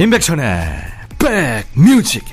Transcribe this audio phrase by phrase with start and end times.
[0.00, 0.56] 임백천의
[1.18, 2.24] 백뮤직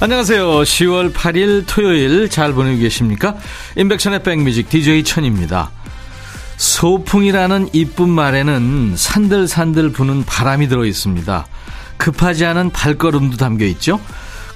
[0.00, 0.46] 안녕하세요.
[0.46, 3.36] 10월 8일 토요일 잘 보내고 계십니까?
[3.76, 5.75] 임백천의 백뮤직 DJ 천입니다.
[6.76, 11.46] 소풍이라는 이쁜 말에는 산들산들 부는 바람이 들어 있습니다.
[11.96, 13.98] 급하지 않은 발걸음도 담겨 있죠.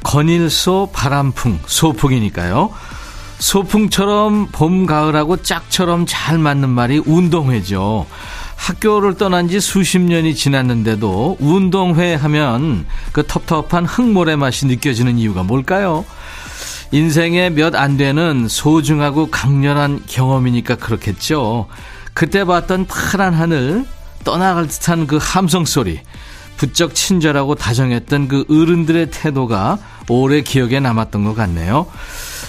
[0.03, 2.75] 건일소 바람풍 소풍이니까요.
[3.39, 8.05] 소풍처럼 봄 가을하고 짝처럼 잘 맞는 말이 운동회죠.
[8.55, 16.05] 학교를 떠난 지 수십 년이 지났는데도 운동회 하면 그 텁텁한 흙모래 맛이 느껴지는 이유가 뭘까요?
[16.93, 21.69] 인생에 몇 안 되는 소중하고 강렬한 경험이니까 그렇겠죠.
[22.21, 23.87] 그때 봤던 파란 하늘,
[24.25, 26.01] 떠나갈 듯한 그 함성 소리,
[26.59, 31.87] 부쩍 친절하고 다정했던 그 어른들의 태도가 오래 기억에 남았던 것 같네요.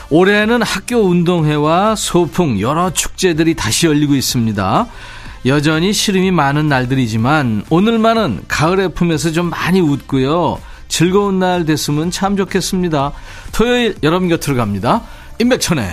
[0.09, 4.87] 올해는 학교 운동회와 소풍, 여러 축제들이 다시 열리고 있습니다.
[5.45, 10.59] 여전히 시름이 많은 날들이지만 오늘만은 가을의 품에서 좀 많이 웃고요.
[10.89, 13.13] 즐거운 날 됐으면 참 좋겠습니다.
[13.53, 15.03] 토요일 여러분 곁으로 갑니다.
[15.39, 15.87] 임백천의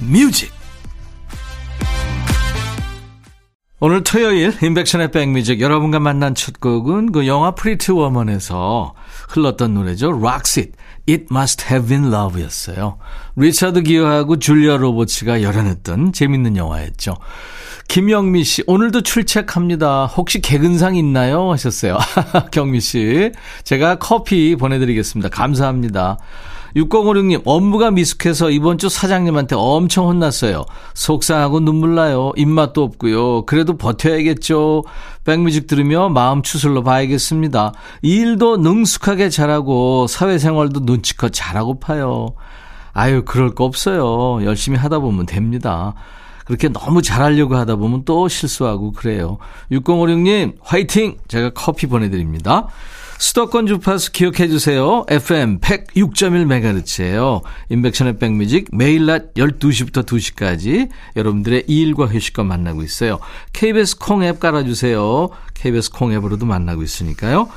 [0.00, 0.61] 백뮤직
[3.84, 8.94] 오늘 토요일 임백천의 백뮤직 여러분과 만난 첫 곡은 그 영화 Pretty Woman에서
[9.30, 10.12] 흘렀던 노래죠.
[10.12, 10.70] 락싯
[11.08, 12.98] It Must Have Been Love였어요.
[13.34, 17.16] 리차드 기어하고 줄리아 로버츠가 열연했던 재밌는 영화였죠.
[17.88, 20.06] 김영미 씨, 오늘도 출첵합니다.
[20.06, 21.50] 혹시 개근상 있나요?
[21.50, 21.98] 하셨어요.
[22.52, 23.32] 경미 씨.
[23.64, 25.28] 제가 커피 보내드리겠습니다.
[25.28, 26.18] 감사합니다.
[26.76, 30.64] 6056님, 업무가 미숙해서 이번 주 사장님한테 엄청 혼났어요.
[30.94, 32.32] 속상하고 눈물 나요.
[32.36, 33.44] 입맛도 없고요.
[33.46, 34.84] 그래도 버텨야겠죠.
[35.24, 37.72] 백뮤직 들으며 마음 추슬러 봐야겠습니다.
[38.02, 42.34] 일도 능숙하게 잘하고 사회생활도 눈치껏 잘하고 파요.
[42.92, 44.44] 아유, 그럴 거 없어요.
[44.44, 45.94] 열심히 하다 보면 됩니다.
[46.44, 49.38] 그렇게 너무 잘하려고 하다 보면 또 실수하고 그래요.
[49.70, 51.16] 6056님, 화이팅!
[51.28, 52.66] 제가 커피 보내드립니다.
[53.22, 55.06] 수도권 주파수 기억해 주세요.
[55.08, 57.42] FM 106.1MHz예요.
[57.68, 63.20] 인백션의 백뮤직 매일 낮 12시부터 2시까지 여러분들의 일과 휴식과 만나고 있어요.
[63.52, 65.28] KBS 콩앱 깔아주세요.
[65.54, 67.48] KBS 콩 앱으로도 만나고 있으니까요.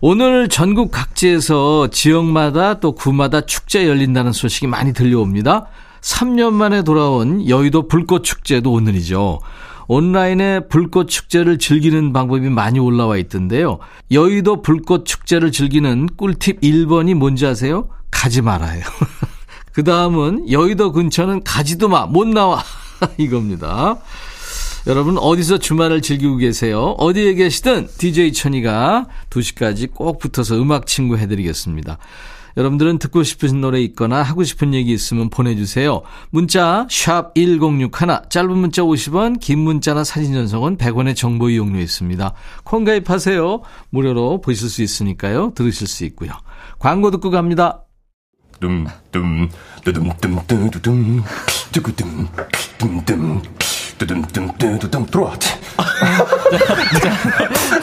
[0.00, 5.66] 오늘 전국 각지에서 지역마다 또 구마다 축제 열린다는 소식이 많이 들려옵니다.
[6.00, 9.40] 3년 만에 돌아온 여의도 불꽃축제도 오늘이죠.
[9.88, 13.78] 온라인에 불꽃 축제를 즐기는 방법이 많이 올라와 있던데요.
[14.10, 17.88] 여의도 불꽃 축제를 즐기는 꿀팁 1번이 뭔지 아세요?
[18.10, 18.82] 가지 말아요.
[19.72, 22.62] 그 다음은 여의도 근처는 가지도 마, 못 나와.
[23.18, 23.98] 이겁니다.
[24.86, 26.94] 여러분 어디서 주말을 즐기고 계세요?
[26.98, 31.98] 어디에 계시든 DJ 천이가 2시까지 꼭 붙어서 음악 친구 해드리겠습니다.
[32.56, 36.02] 여러분들은 듣고 싶으신 노래 있거나 하고 싶은 얘기 있으면 보내주세요.
[36.30, 37.90] 문자 1061,
[38.30, 42.32] 짧은 문자 50원, 긴 문자나 사진 전송은 100원의 정보 이용료 있습니다.
[42.64, 43.62] 콩 가입하세요.
[43.90, 45.52] 무료로 보실 수 있으니까요.
[45.54, 46.30] 들으실 수 있고요.
[46.78, 47.82] 광고 듣고 갑니다.
[48.60, 49.48] 둠둠
[49.84, 51.22] 뚜둠뚜둠뚜둠
[51.72, 52.28] 뚜구둠
[52.78, 53.42] 둠둠
[53.98, 57.82] 뚜둠뚜둠뚜둠 들어와 짜잔짠짠짠짠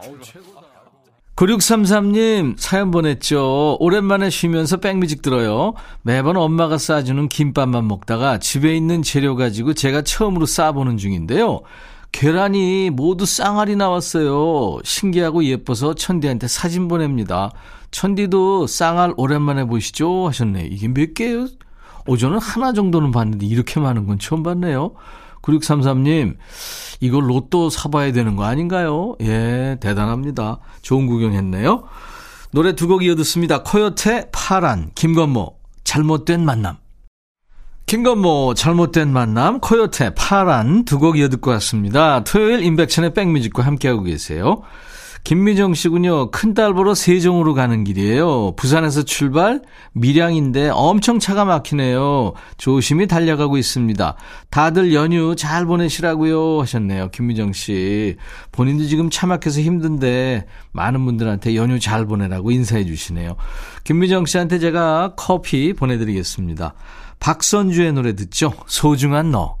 [1.41, 3.77] 9633님 사연 보냈죠.
[3.79, 5.73] 오랜만에 쉬면서 백뮤직 들어요.
[6.03, 11.61] 매번 엄마가 싸주는 김밥만 먹다가 집에 있는 재료 가지고 제가 처음으로 싸보는 중인데요.
[12.11, 14.81] 계란이 모두 쌍알이 나왔어요.
[14.83, 17.51] 신기하고 예뻐서 천디한테 사진 보냅니다.
[17.89, 20.27] 천디도 쌍알 오랜만에 보시죠?
[20.27, 20.67] 하셨네요.
[20.67, 21.47] 이게 몇 개예요?
[22.05, 24.91] 오전은 하나 정도는 봤는데 이렇게 많은 건 처음 봤네요.
[25.41, 26.35] 9633님,
[26.99, 29.15] 이거 로또 사봐야 되는 거 아닌가요?
[29.21, 30.59] 예, 대단합니다.
[30.81, 31.83] 좋은 구경 했네요.
[32.51, 33.63] 노래 두 곡 이어 듣습니다.
[33.63, 36.77] 코요태, 파란, 김건모, 잘못된 만남.
[37.85, 42.23] 김건모, 잘못된 만남, 코요태, 파란 두 곡 이어 듣고 왔습니다.
[42.23, 44.61] 토요일 인백천의 백뮤직과 함께하고 계세요.
[45.23, 46.31] 김미정 씨군요.
[46.31, 48.53] 큰딸 보러 세종으로 가는 길이에요.
[48.55, 49.61] 부산에서 출발,
[49.93, 52.33] 밀양인데 엄청 차가 막히네요.
[52.57, 54.15] 조심히 달려가고 있습니다.
[54.49, 56.61] 다들 연휴 잘 보내시라고요.
[56.61, 57.09] 하셨네요.
[57.11, 58.17] 김미정 씨.
[58.51, 63.35] 본인도 지금 차 막혀서 힘든데 많은 분들한테 연휴 잘 보내라고 인사해 주시네요.
[63.83, 66.73] 김미정 씨한테 제가 커피 보내드리겠습니다.
[67.19, 68.53] 박선주의 노래 듣죠?
[68.65, 69.60] 소중한 너.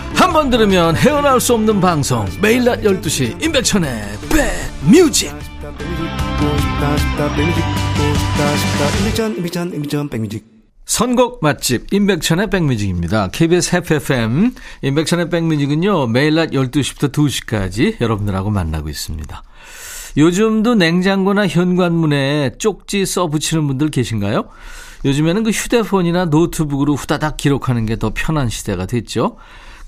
[0.21, 5.33] 한 번 들으면 헤어나올 수 없는 방송 매일 낮 12시 임백천의 백뮤직
[10.85, 13.29] 선곡 맛집 임백천의 백뮤직입니다.
[13.29, 14.53] KBS FFM
[14.83, 16.05] 임백천의 백뮤직은요.
[16.07, 19.43] 매일 낮 12시부터 2시까지 여러분들하고 만나고 있습니다.
[20.17, 24.49] 요즘도 냉장고나 현관문에 쪽지 써 붙이는 분들 계신가요?
[25.03, 29.37] 요즘에는 그 휴대폰이나 노트북으로 후다닥 기록하는 게 더 편한 시대가 됐죠.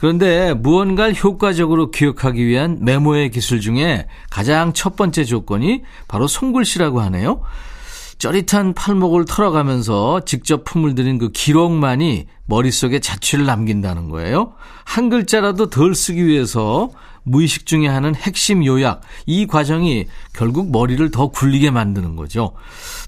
[0.03, 7.39] 그런데 무언가를 효과적으로 기억하기 위한 메모의 기술 중에 가장 첫 번째 조건이 바로 손글씨라고 하네요.
[8.17, 14.55] 쩌릿한 팔목을 털어가면서 직접 품을 들인 그 기록만이 머릿속에 자취를 남긴다는 거예요.
[14.83, 16.89] 한 글자라도 덜 쓰기 위해서
[17.23, 22.51] 무의식 중에 하는 핵심 요약, 이 과정이 결국 머리를 더 굴리게 만드는 거죠.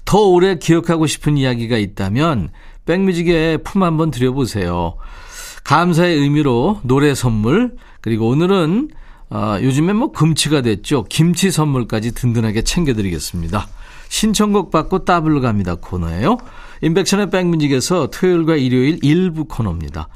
[0.06, 2.52] 더 오래 기억하고 싶은 이야기가 있다면
[2.86, 4.96] 백뮤직에 품 한번 들여보세요.
[5.66, 8.88] 감사의 의미로 노래 선물 그리고 오늘은
[9.30, 11.04] 어, 요즘에 뭐 금치가 됐죠.
[11.08, 13.66] 김치 선물까지 든든하게 챙겨드리겠습니다.
[14.08, 16.38] 신청곡 받고 따블로 갑니다 코너예요.
[16.82, 20.08] 인백션의 백뮤직에서 토요일과 일요일 일부 코너입니다.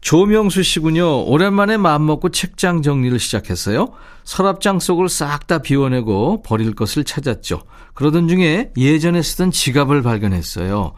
[0.00, 1.24] 조명수 씨군요.
[1.24, 3.88] 오랜만에 마음먹고 책장 정리를 시작했어요.
[4.22, 7.62] 서랍장 속을 싹 다 비워내고 버릴 것을 찾았죠.
[7.94, 10.92] 그러던 중에 예전에 쓰던 지갑을 발견했어요.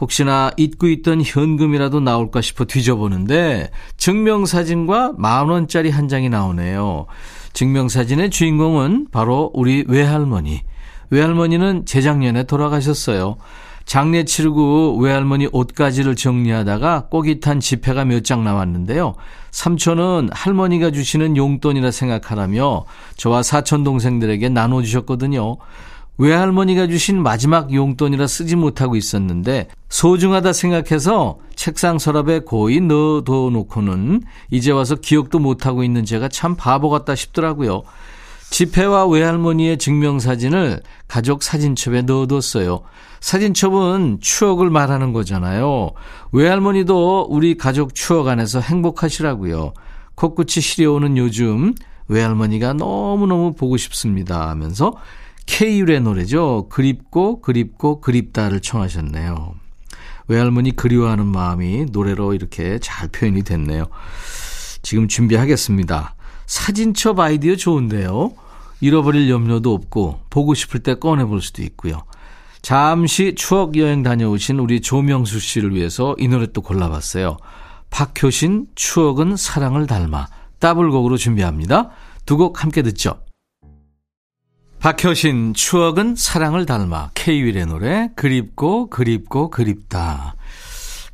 [0.00, 7.06] 혹시나 잊고 있던 현금이라도 나올까 싶어 뒤져보는데 증명사진과 만원짜리 한 장이 나오네요.
[7.52, 10.62] 증명사진의 주인공은 바로 우리 외할머니.
[11.10, 13.36] 외할머니는 재작년에 돌아가셨어요.
[13.84, 19.14] 장례 치르고 외할머니 옷가지를 정리하다가 꼬깃 탄 지폐가 몇 장 나왔는데요.
[19.50, 22.86] 삼촌은 할머니가 주시는 용돈이라 생각하라며
[23.18, 25.58] 저와 사촌 동생들에게 나눠주셨거든요.
[26.16, 34.70] 외할머니가 주신 마지막 용돈이라 쓰지 못하고 있었는데 소중하다 생각해서 책상 서랍에 고이 넣어둬 놓고는 이제
[34.70, 37.82] 와서 기억도 못하고 있는 제가 참 바보 같다 싶더라고요.
[38.50, 42.82] 지폐와 외할머니의 증명사진을 가족 사진첩에 넣어뒀어요.
[43.20, 45.90] 사진첩은 추억을 말하는 거잖아요.
[46.30, 49.72] 외할머니도 우리 가족 추억 안에서 행복하시라고요.
[50.14, 51.74] 코끝이 시려오는 요즘
[52.06, 54.92] 외할머니가 너무너무 보고 싶습니다 하면서
[55.46, 56.66] K율의 노래죠.
[56.70, 59.54] 그립고 그립고 그립다를 청하셨네요.
[60.26, 63.86] 외할머니 그리워하는 마음이 노래로 이렇게 잘 표현이 됐네요.
[64.82, 66.14] 지금 준비하겠습니다.
[66.46, 68.32] 사진첩 아이디어 좋은데요.
[68.80, 72.02] 잃어버릴 염려도 없고 보고 싶을 때 꺼내볼 수도 있고요.
[72.62, 77.36] 잠시 추억 여행 다녀오신 우리 조명수 씨를 위해서 이 노래 또 골라봤어요.
[77.90, 80.26] 박효신 추억은 사랑을 닮아
[80.60, 81.90] 더블곡으로 준비합니다.
[82.26, 83.20] 두 곡 함께 듣죠.
[84.84, 90.36] 박효신 추억은 사랑을 닮아 케이윌의 노래 그립고 그립고 그립다.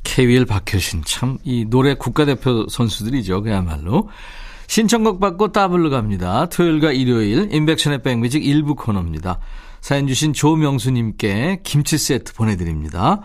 [0.03, 4.09] 케이윌 박효신 참 이 노래 국가대표 선수들이죠 그야말로.
[4.67, 6.47] 신청곡 받고 따블로 갑니다.
[6.47, 9.39] 토요일과 일요일 인백션의 백뮤직 일부 코너입니다.
[9.79, 13.21] 사연 주신 조명수님께 김치 세트 보내드립니다.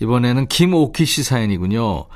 [0.00, 2.06] 이번에는 김오키 씨 사연이군요.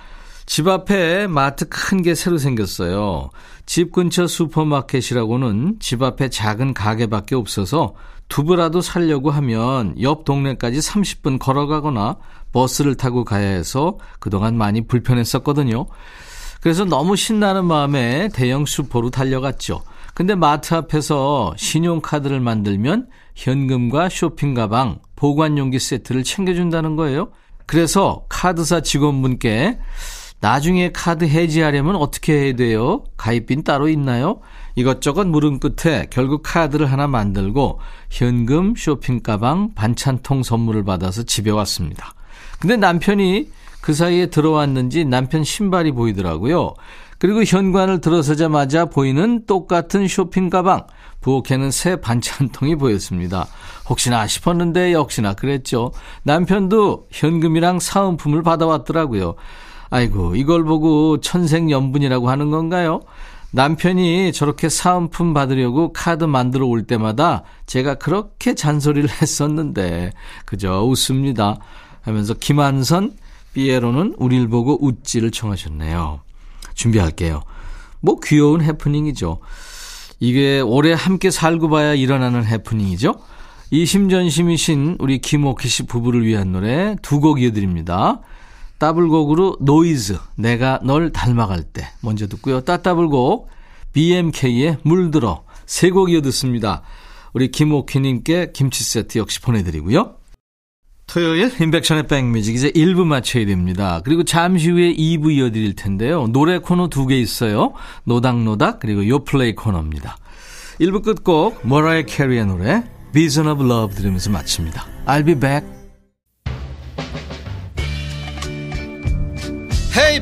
[0.46, 3.28] 집 앞에 마트 큰 게 새로 생겼어요.
[3.66, 7.94] 집 근처 슈퍼마켓이라고는 집 앞에 작은 가게밖에 없어서
[8.28, 12.16] 두부라도 살려고 하면 옆 동네까지 30분 걸어가거나
[12.52, 15.86] 버스를 타고 가야 해서 그동안 많이 불편했었거든요.
[16.60, 19.82] 그래서 너무 신나는 마음에 대형 슈퍼로 달려갔죠.
[20.14, 27.28] 근데 마트 앞에서 신용카드를 만들면 현금과 쇼핑 가방, 보관용기 세트를 챙겨준다는 거예요.
[27.66, 29.78] 그래서 카드사 직원분께
[30.40, 33.04] 나중에 카드 해지하려면 어떻게 해야 돼요?
[33.16, 34.40] 가입빈 따로 있나요?
[34.74, 42.14] 이것저것 물은 끝에 결국 카드를 하나 만들고 현금, 쇼핑 가방, 반찬통 선물을 받아서 집에 왔습니다.
[42.60, 43.50] 근데 남편이
[43.80, 46.74] 그 사이에 들어왔는지 남편 신발이 보이더라고요.
[47.18, 50.86] 그리고 현관을 들어서자마자 보이는 똑같은 쇼핑 가방.
[51.22, 53.46] 부엌에는 새 반찬통이 보였습니다.
[53.88, 55.92] 혹시나 싶었는데 역시나 그랬죠.
[56.24, 59.34] 남편도 현금이랑 사은품을 받아왔더라고요.
[59.90, 63.00] 아이고, 이걸 보고 천생연분이라고 하는 건가요?
[63.52, 70.12] 남편이 저렇게 사은품 받으려고 카드 만들어 올 때마다 제가 그렇게 잔소리를 했었는데,
[70.44, 71.58] 그저 웃습니다.
[72.02, 73.12] 하면서 김한선,
[73.54, 76.20] 삐에로는 우릴 보고 웃지를 청하셨네요.
[76.74, 77.42] 준비할게요.
[78.00, 79.38] 뭐 귀여운 해프닝이죠.
[80.20, 83.14] 이게 오래 함께 살고 봐야 일어나는 해프닝이죠.
[83.70, 88.20] 이심전심이신 우리 김옥희 씨 부부를 위한 노래 두 곡 이어드립니다.
[88.78, 92.60] 더블곡으로 노이즈 내가 널 닮아갈 때 먼저 듣고요.
[92.60, 93.48] 따따블곡
[93.92, 96.82] BMK의 물들어 세 곡 이어 듣습니다.
[97.32, 100.14] 우리 김옥희님께 김치 세트 역시 보내드리고요.
[101.06, 104.00] 토요일 임백천의 백뮤직 이제 1부 마쳐야 됩니다.
[104.04, 106.26] 그리고 잠시 후에 2부 이어드릴 텐데요.
[106.28, 107.72] 노래 코너 두 개 있어요.
[108.04, 110.16] 노닥노닥 그리고 요플레이 코너입니다.
[110.80, 114.84] 1부 끝곡 모라의 캐리의 노래 Vision of Love 들으면서 마칩니다.
[115.06, 115.75] I'll be back.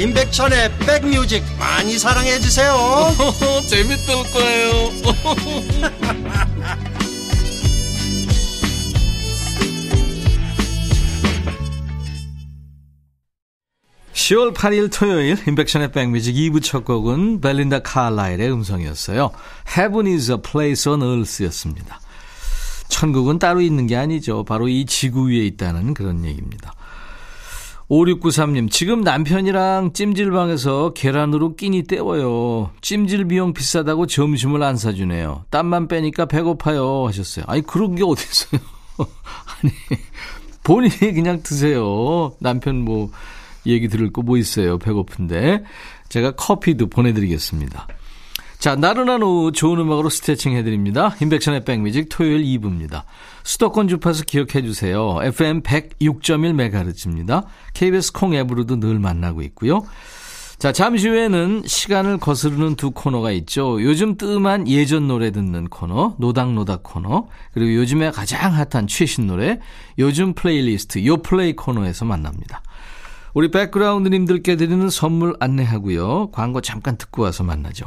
[0.00, 2.74] 임백천의 백뮤직 많이 사랑해 주세요
[3.68, 4.70] 재밌을 거예요
[14.14, 19.32] 10월 8일 토요일 인백션의 백뮤직 2부 첫 곡은 벨린다 카라일의 음성이었어요.
[19.76, 22.00] Heaven is a place on earth였습니다.
[22.88, 24.44] 천국은 따로 있는 게 아니죠.
[24.44, 26.74] 바로 이 지구 위에 있다는 그런 얘기입니다.
[27.90, 32.70] 5693님, 지금 남편이랑 찜질방에서 계란으로 끼니 때워요.
[32.82, 35.44] 찜질 비용 비싸다고 점심을 안 사주네요.
[35.50, 37.08] 땀만 빼니까 배고파요.
[37.08, 37.44] 하셨어요.
[37.48, 38.60] 아니, 그런 게 어딨어요.
[38.96, 39.72] 아니,
[40.62, 42.32] 본인이 그냥 드세요.
[42.38, 43.10] 남편 뭐,
[43.66, 44.78] 얘기 들을 거 뭐 있어요.
[44.78, 45.64] 배고픈데.
[46.08, 47.88] 제가 커피도 보내드리겠습니다.
[48.60, 51.16] 자, 나른한 오후 좋은 음악으로 스트레칭 해드립니다.
[51.22, 53.04] 인백션의 백뮤직 토요일 2부입니다.
[53.42, 55.18] 수도권 주파수 기억해 주세요.
[55.22, 57.46] FM 106.1MHz입니다.
[57.72, 59.86] KBS 콩 앱으로도 늘 만나고 있고요.
[60.58, 63.82] 자, 잠시 후에는 시간을 거스르는 두 코너가 있죠.
[63.82, 69.58] 요즘 뜸한 예전 노래 듣는 코너, 노닥노닥 코너, 그리고 요즘에 가장 핫한 최신 노래,
[69.98, 72.60] 요즘 플레이리스트, 요 플레이 코너에서 만납니다.
[73.32, 76.30] 우리 백그라운드님들께 드리는 선물 안내하고요.
[76.32, 77.86] 광고 잠깐 듣고 와서 만나죠.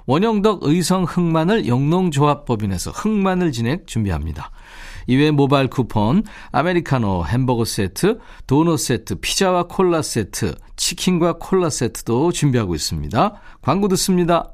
[0.11, 4.51] 원형덕 의성 흑마늘 영농조합법인에서 흑마늘 진액 준비합니다.
[5.07, 12.75] 이외 모바일 쿠폰, 아메리카노 햄버거 세트, 도넛 세트, 피자와 콜라 세트, 치킨과 콜라 세트도 준비하고
[12.75, 13.35] 있습니다.
[13.61, 14.53] 광고 듣습니다.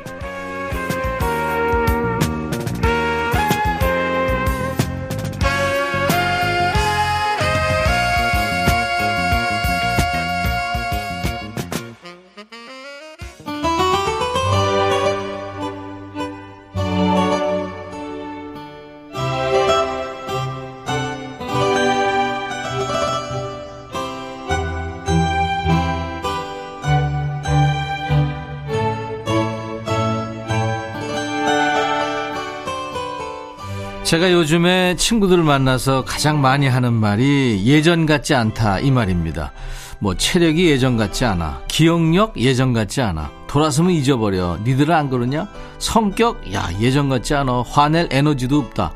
[34.11, 39.53] 제가 요즘에 친구들을 만나서 가장 많이 하는 말이 예전 같지 않다 이 말입니다.
[39.99, 44.57] 뭐 체력이 예전 같지 않아, 기억력 예전 같지 않아, 돌아서면 잊어버려.
[44.63, 45.45] 니들은 안 그러냐?
[45.77, 46.53] 성격?
[46.53, 47.63] 야, 예전 같지 않아.
[47.67, 48.93] 화낼 에너지도 없다.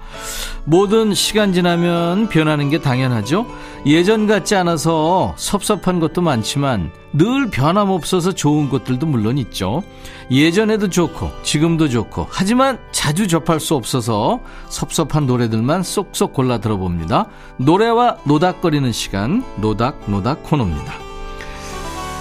[0.64, 3.46] 모든 시간 지나면 변하는 게 당연하죠?
[3.86, 9.84] 예전 같지 않아서 섭섭한 것도 많지만 늘 변함없어서 좋은 것들도 물론 있죠.
[10.32, 17.28] 예전에도 좋고 지금도 좋고 하지만 자주 접할 수 없어서 섭섭한 노래들만 쏙쏙 골라 들어봅니다.
[17.58, 21.05] 노래와 노닥거리는 시간 노닥노닥 코너입니다.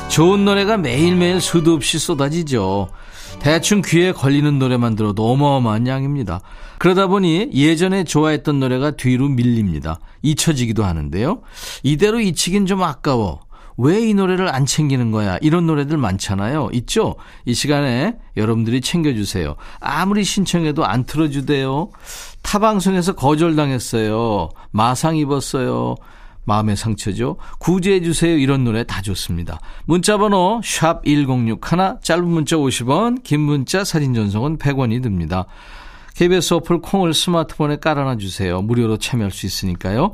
[0.09, 2.89] 좋은 노래가 매일매일 수도 없이 쏟아지죠.
[3.41, 6.41] 대충 귀에 걸리는 노래만 들어도 어마어마한 양입니다.
[6.79, 9.99] 그러다 보니 예전에 좋아했던 노래가 뒤로 밀립니다.
[10.23, 11.41] 잊혀지기도 하는데요.
[11.83, 13.41] 이대로 잊히긴 좀 아까워.
[13.77, 15.37] 왜 이 노래를 안 챙기는 거야?
[15.41, 16.69] 이런 노래들 많잖아요.
[16.75, 17.17] 있죠?
[17.45, 19.57] 이 시간에 여러분들이 챙겨주세요.
[19.81, 21.91] 아무리 신청해도 안 틀어주대요.
[22.43, 24.51] 타방송에서 거절당했어요.
[24.71, 25.97] 마상 입었어요.
[26.45, 27.37] 마음의 상처죠.
[27.59, 28.37] 구제해 주세요.
[28.37, 29.61] 이런 노래 다 좋습니다.
[29.87, 31.59] 문자 번호 샵 1061
[32.03, 35.47] 짧은 문자 50원 긴 문자 사진 전송은 100원이 듭니다.
[36.15, 38.63] KBS 어플 콩을 스마트폰에 깔아놔 주세요.
[38.63, 40.13] 무료로 참여할 수 있으니까요.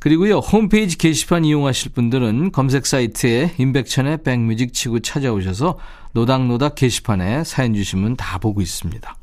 [0.00, 0.38] 그리고요.
[0.38, 5.78] 홈페이지 게시판 이용하실 분들은 검색 사이트에 임백천의 백뮤직 치고 찾아오셔서
[6.12, 9.16] 노닥노닥 게시판에 사연 주시면 다 보고 있습니다.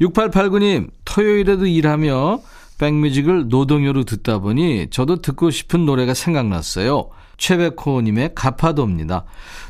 [0.00, 2.40] 6889님 토요일에도 일하며
[2.80, 7.10] 백뮤직을 노동요로 듣다 보니 저도 듣고 싶은 노래가 생각났어요.
[7.36, 9.24] 최백호님의 가파도입니다.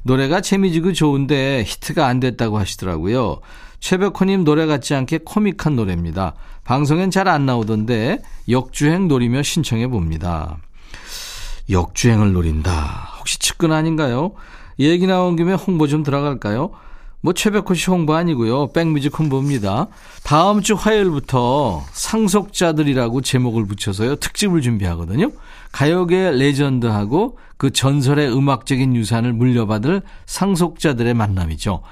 [0.04, 3.40] 노래가 재미지고 좋은데 히트가 안 됐다고 하시더라고요.
[3.80, 6.34] 최백호님 노래 같지 않게 코믹한 노래입니다.
[6.62, 10.58] 방송엔 잘 안 나오던데 역주행 노리며 신청해 봅니다.
[11.68, 13.14] 역주행을 노린다.
[13.18, 14.34] 혹시 측근 아닌가요?
[14.78, 16.70] 얘기 나온 김에 홍보 좀 들어갈까요?
[17.22, 18.68] 뭐 최백호 씨 홍보 아니고요.
[18.72, 19.88] 백뮤직 홍보입니다.
[20.24, 24.16] 다음 주 화요일부터 상속자들이라고 제목을 붙여서요.
[24.16, 25.30] 특집을 준비하거든요.
[25.72, 31.82] 가요계 레전드하고 그 전설의 음악적인 유산을 물려받을 상속자들의 만남이죠.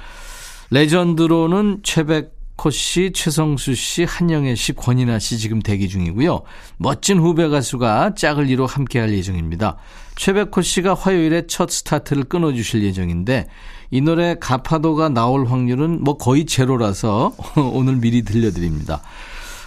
[0.70, 6.42] 레전드로는 최백호 씨, 최성수 씨, 한영애 씨, 권인아 씨 지금 대기 중이고요.
[6.78, 9.76] 멋진 후배 가수가 짝을 이뤄 함께할 예정입니다.
[10.16, 13.46] 최백호 씨가 화요일에 첫 스타트를 끊어주실 예정인데
[13.90, 17.34] 이 노래 가파도가 나올 확률은 뭐 거의 제로라서
[17.72, 19.00] 오늘 미리 들려드립니다.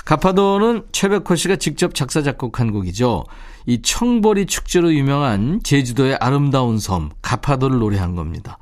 [0.06, 3.24] 가파도는 최백호 씨가 직접 작사 작곡한 곡이죠.
[3.66, 8.58] 이 청보리 축제로 유명한 제주도의 아름다운 섬 가파도를 노래한 겁니다.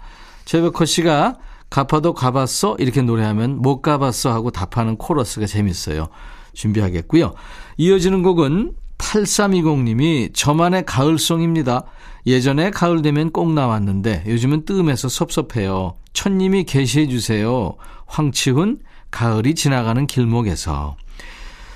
[0.46, 1.38] 최백호 씨가
[1.70, 2.76] 가파도 가봤어?
[2.80, 6.08] 이렇게 노래하면 못 가봤어 하고 답하는 코러스가 재밌어요.
[6.54, 7.36] 준비하겠고요.
[7.78, 11.84] 이어지는 곡은 8320님이 저만의 가을송입니다.
[12.28, 15.96] 예전에 가을 되면 꼭 나왔는데 요즘은 뜸해서 섭섭해요.
[16.14, 17.76] 천님이 게시해 주세요.
[18.06, 20.96] 황치훈 가을이 지나가는 길목에서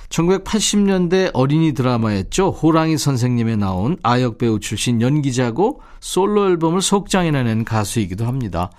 [0.10, 2.52] 1980년대 어린이 드라마였죠.
[2.52, 8.70] 호랑이 선생님에 나온 아역 배우 출신 연기자고 솔로 앨범을 속장이나 낸 가수이기도 합니다.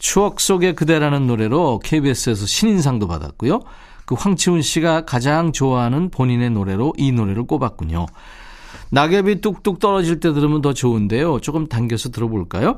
[0.00, 3.60] 추억 속의 그대라는 노래로 KBS에서 신인상도 받았고요.
[4.12, 8.04] 그 황치훈 씨가 가장 좋아하는 본인의 노래로 이 노래를 꼽았군요.
[8.90, 11.40] 낙엽이 뚝뚝 떨어질 때 들으면 더 좋은데요.
[11.40, 12.76] 조금 당겨서 들어볼까요?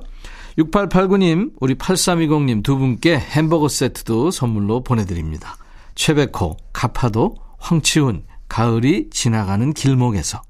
[0.59, 5.57] 6889님, 우리 8320님 두 분께 햄버거 세트도 선물로 보내드립니다.
[5.97, 10.41] 최백호, 가파도, 황치훈, 가을이 지나가는 길목에서.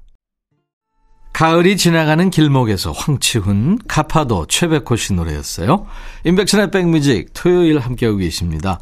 [1.33, 5.87] 가을이 지나가는 길목에서 황치훈, 가파도, 최백호 씨 노래였어요.
[6.25, 8.79] 인백천의 백뮤직 토요일 함께하고 계십니다.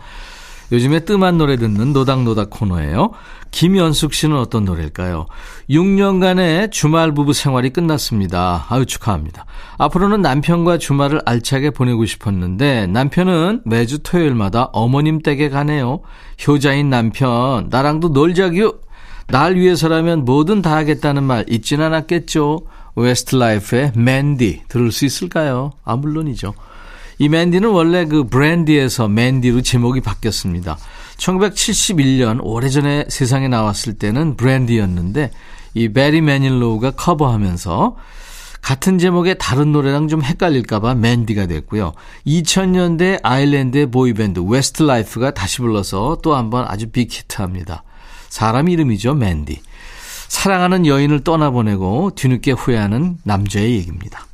[0.74, 3.12] 요즘에 뜸한 노래 듣는 노닥노닥 코너예요.
[3.52, 5.28] 김연숙 씨는 어떤 노래일까요?
[5.70, 8.66] 6년간의 주말 부부 생활이 끝났습니다.
[8.70, 9.46] 아유 축하합니다.
[9.78, 16.02] 앞으로는 남편과 주말을 알차게 보내고 싶었는데 남편은 매주 토요일마다 어머님 댁에 가네요.
[16.48, 18.80] 효자인 남편 나랑도 놀자규.
[19.28, 22.62] 날 위해서라면 뭐든 다 하겠다는 말 잊진 않았겠죠.
[22.96, 25.72] 웨스트라이프의 맨디 들을 수 있을까요?
[25.84, 26.56] 아 물론이죠.
[27.24, 30.78] 이 맨디는 원래 그 브랜디에서 맨디로 제목이 바뀌었습니다.
[31.16, 35.32] 1971년 오래전에 세상에 나왔을 때는 브랜디였는데
[35.74, 37.96] 이 베리 매닐로우가 커버하면서
[38.62, 41.94] 같은 제목의 다른 노래랑 좀 헷갈릴까봐 맨디가 됐고요.
[42.28, 47.84] 2000년대 아일랜드의 보이밴드 웨스트 라이프가 다시 불러서 또 한번 아주 빅히트합니다.
[48.28, 49.62] 사람 이름이죠, 맨디.
[50.28, 54.28] 사랑하는 여인을 떠나보내고 뒤늦게 후회하는 남자의 얘기입니다.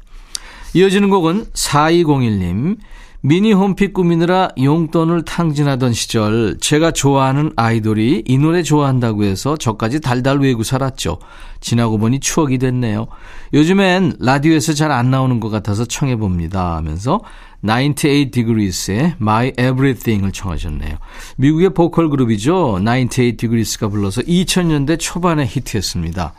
[0.74, 2.78] 이어지는 곡은 4201님.
[3.22, 10.38] 미니 홈피 꾸미느라 용돈을 탕진하던 시절 제가 좋아하는 아이돌이 이 노래 좋아한다고 해서 저까지 달달
[10.38, 11.20] 외고 살았죠.
[11.60, 13.08] 지나고 보니 추억이 됐네요.
[13.54, 17.20] 요즘엔 라디오에서 잘 안 나오는 것 같아서 청해봅니다 하면서
[17.62, 20.96] 98 Degrees의 My Everything을 청하셨네요.
[21.36, 22.80] 미국의 보컬 그룹이죠.
[22.80, 26.34] 98 Degrees가 불러서 2000년대 초반에 히트했습니다.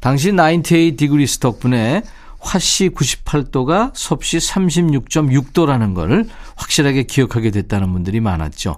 [0.00, 2.02] 당시 98 Degrees 덕분에
[2.44, 6.26] 화씨 98도가 섭씨 36.6도라는 걸
[6.56, 8.76] 확실하게 기억하게 됐다는 분들이 많았죠.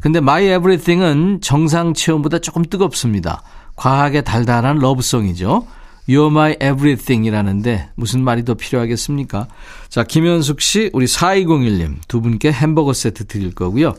[0.00, 3.42] 근데 My Everything은 정상 체온보다 조금 뜨겁습니다.
[3.76, 5.66] 과하게 달달한 러브송이죠.
[6.08, 9.48] You're my everything 이라는데 무슨 말이 더 필요하겠습니까?
[9.88, 13.94] 자, 김현숙 씨, 우리 4201님 두 분께 햄버거 세트 드릴 거고요.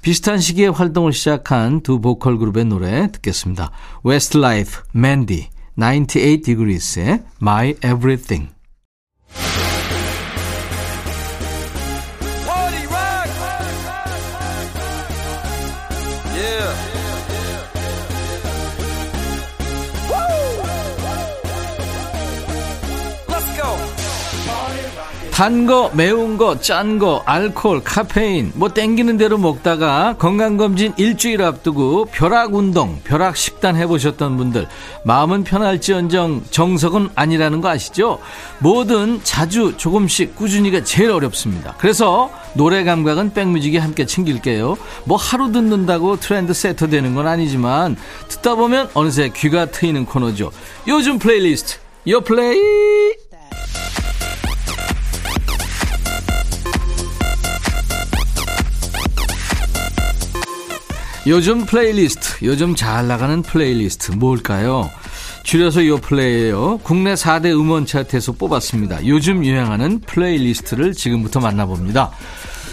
[0.00, 3.70] 비슷한 시기에 활동을 시작한 두 보컬 그룹의 노래 듣겠습니다.
[4.06, 5.48] Westlife, Mandy,
[5.80, 7.18] 98 Degrees의 eh?
[7.40, 8.50] My Everything.
[25.40, 32.08] 단 거, 매운 거, 짠 거, 알코올, 카페인, 뭐 땡기는 대로 먹다가 건강검진 일주일 앞두고
[32.12, 34.68] 벼락운동, 벼락식단 해보셨던 분들,
[35.06, 38.18] 마음은 편할지언정 정석은 아니라는 거 아시죠?
[38.58, 41.74] 뭐든 자주 조금씩 꾸준히가 제일 어렵습니다.
[41.78, 44.76] 그래서 노래 감각은 백뮤직이 함께 챙길게요.
[45.04, 47.96] 뭐 하루 듣는다고 트렌드 세터 되는 건 아니지만
[48.28, 50.50] 듣다 보면 어느새 귀가 트이는 코너죠.
[50.86, 52.58] 요즘 플레이리스트, 요 플레이!
[61.26, 64.90] 요즘 플레이리스트, 요즘 잘 나가는 플레이리스트 뭘까요?
[65.42, 66.80] 줄여서 요 플레이예요.
[66.82, 69.06] 국내 4대 음원 차트에서 뽑았습니다.
[69.06, 72.10] 요즘 유행하는 플레이리스트를 지금부터 만나봅니다.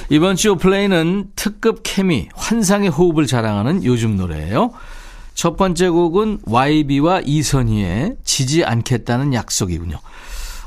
[0.09, 4.71] 이번 주 플레이는 특급 케미, 환상의 호흡을 자랑하는 요즘 노래예요.
[5.33, 9.99] 첫 번째 곡은 YB와 이선희의 지지 않겠다는 약속이군요.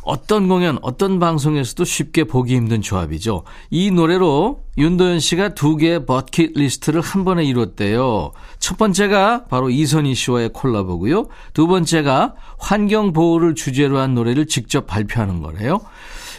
[0.03, 3.45] 어떤 공연, 어떤 방송에서도 쉽게 보기 힘든 조합이죠.
[3.71, 8.33] 이 노래로 윤도현 씨가 두 개의 버킷 리스트를 한 번에 이뤘대요.
[8.59, 11.29] 첫 번째가 바로 이선희 씨와의 콜라보고요.
[11.53, 15.81] 두 번째가 환경 보호를 주제로 한 노래를 직접 발표하는 거래요.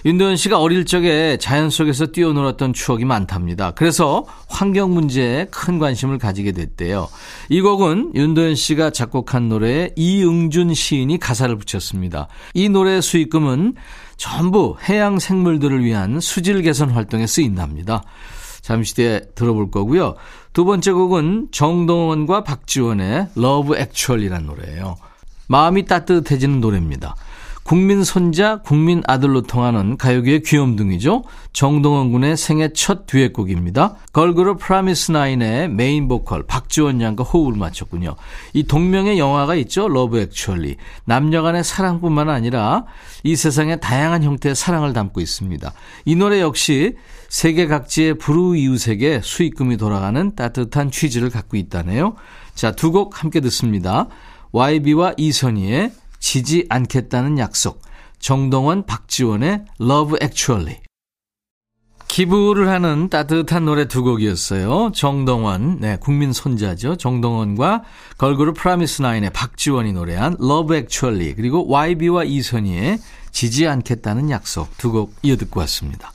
[0.04, 3.72] 윤도현 씨가 어릴 적에 자연 속에서 뛰어놀았던 추억이 많답니다.
[3.72, 7.08] 그래서 환경 문제에 큰 관심을 가지게 됐대요.
[7.50, 12.28] 이 곡은 윤도현 씨가 작곡한 노래에 이응준 시인이 가사를 붙였습니다.
[12.54, 13.76] 이 노래의 수익금은
[14.18, 18.04] 전부 해양 생물들을 위한 수질 개선 활동에 쓰인답니다.
[18.62, 20.16] 잠시 뒤에 들어볼 거고요.
[20.54, 24.98] 두 번째 곡은 정동원과 박지원의 Love Actually라는 노래예요.
[25.48, 27.16] 마음이 따뜻해지는 노래입니다.
[27.64, 31.24] 국민 손자, 국민 아들로 통하는 가요계의 귀염둥이죠.
[31.54, 33.96] 정동원 군의 생애 첫 듀엣곡입니다.
[34.12, 38.16] 걸그룹 프라미스 나인의 메인 보컬 박지원 양과 호흡을 맞췄군요.
[38.54, 39.88] 이 동명의 영화가 있죠.
[39.88, 40.76] Love Actually.
[41.06, 42.86] 남녀 간의 사랑뿐만 아니라
[43.24, 45.72] 이 세상의 다양한 형태의 사랑을 담고 있습니다.
[46.06, 46.96] 이 노래 역시
[47.30, 52.16] 세계 각지의 불우이웃에게 수익금이 돌아가는 따뜻한 취지를 갖고 있다네요.
[52.56, 54.08] 자, 두 곡 함께 듣습니다.
[54.52, 57.82] YB와 이선희의 지지 않겠다는 약속.
[58.20, 60.80] 정동원, 박지원의 Love Actually.
[62.08, 64.92] 기부를 하는 따뜻한 노래 두 곡이었어요.
[64.94, 66.98] 정동원, 네, 국민 손자죠.
[66.98, 67.84] 정동원과
[68.18, 73.00] 걸그룹 프라미스 나인의 박지원이 노래한 Love Actually, 그리고 YB와 이선희의
[73.32, 76.12] 지지 않겠다는 약속 두 곡 이어 듣고 왔습니다.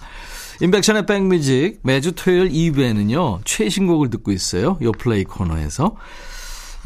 [0.61, 4.79] 임백천의 백뮤직 매주 토요일 2부에는요, 최신곡을 듣고 있어요.
[4.83, 5.97] 요플레이 코너에서.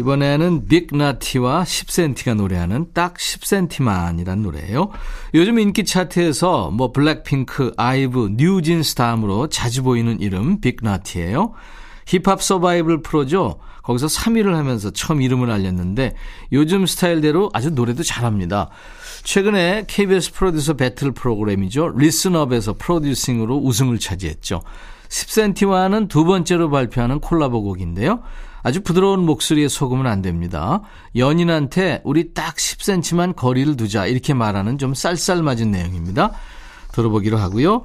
[0.00, 4.90] 이번에는 빅나티와 10cm가 노래하는 딱 10cm만이란 노래예요.
[5.34, 11.52] 요즘 인기 차트에서 뭐 블랙핑크, 아이브, 뉴진스 다음으로 자주 보이는 이름 빅나티예요.
[12.06, 13.60] 힙합 서바이벌 프로죠.
[13.82, 16.14] 거기서 3위를 하면서 처음 이름을 알렸는데
[16.52, 18.70] 요즘 스타일대로 아주 노래도 잘합니다.
[19.24, 21.92] 최근에 KBS 프로듀서 배틀 프로그램이죠.
[21.96, 24.62] 리슨업에서 프로듀싱으로 우승을 차지했죠.
[25.08, 28.22] 10cm와는 두 번째로 발표하는 콜라보 곡인데요.
[28.62, 30.82] 아주 부드러운 목소리에 속으면 안 됩니다.
[31.16, 36.32] 연인한테 우리 딱 10cm만 거리를 두자 이렇게 말하는 좀 쌀쌀맞은 내용입니다.
[36.92, 37.82] 들어보기로 하고요.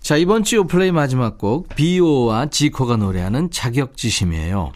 [0.00, 4.72] 자 이번 주 플레이 마지막 곡 비오와 지코가 노래하는 자격지심이에요.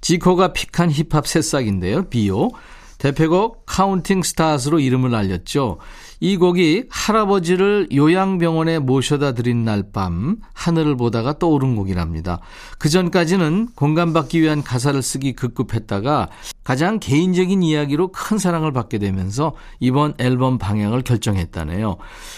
[0.00, 2.08] 지코가 pick한 힙합 새싹인데요.
[2.08, 2.50] 비오.
[2.98, 5.78] 대표곡 Counting Stars로 이름을 알렸죠.
[6.20, 12.40] 이 곡이 할아버지를 요양병원에 모셔다 드린 날 밤 하늘을 보다가 떠오른 곡이랍니다.
[12.78, 16.28] 그 전까지는 공감받기 위한 가사를 쓰기 급급했다가
[16.64, 21.96] 가장 개인적인 이야기로 큰 사랑을 받게 되면서 이번 앨범 방향을 결정했다네요.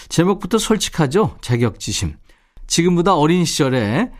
[0.09, 1.37] 제목부터 솔직하죠?
[1.41, 2.15] 자격지심.
[2.67, 4.11] 지금보다 어린 시절에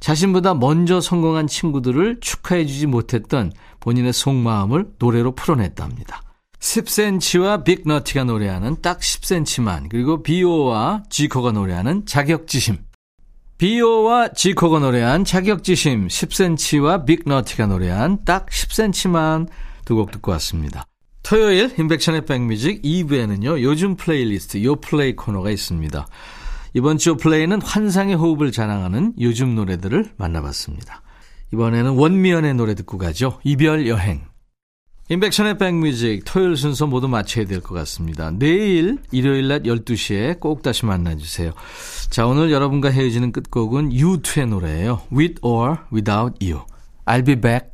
[0.00, 6.22] 자신보다 먼저 성공한 친구들을 축하해주지 못했던 본인의 속마음을 노래로 풀어냈답니다.
[6.62, 12.78] 10cm와 빅너티가 노래하는 딱 10cm만 그리고 비오와 지코가 노래하는 자격지심
[13.58, 19.48] 비오와 지코가 노래한 자격지심 10cm와 빅너티가 노래한 딱 10cm만
[19.84, 20.84] 두 곡 듣고 왔습니다.
[21.22, 23.60] 토요일 임백천의 백뮤직 2부에는요.
[23.62, 26.06] 요즘 플레이리스트 요플레이 코너가 있습니다.
[26.74, 31.02] 이번 주 플레이는 환상의 호흡을 자랑하는 요즘 노래들을 만나봤습니다.
[31.52, 33.38] 이번에는 원미연의 노래 듣고 가죠.
[33.44, 34.31] 이별 여행.
[35.12, 38.30] 임백천의 백뮤직 토요일 순서 모두 마쳐야 될 것 같습니다.
[38.30, 41.52] 내일 일요일 낮 12시에 꼭 다시 만나주세요.
[42.08, 45.02] 자 오늘 여러분과 헤어지는 끝곡은 U2의 노래예요.
[45.12, 46.62] With or Without You.
[47.04, 47.71] I'll be back.